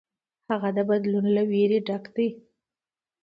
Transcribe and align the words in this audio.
هغه 0.49 0.69
د 0.77 0.79
بدلون 0.89 1.25
له 1.35 1.43
ویرې 1.51 1.79
ډک 1.87 2.03
دی. 2.15 2.29